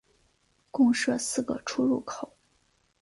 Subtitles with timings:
[0.71, 2.33] 共设四个出入口。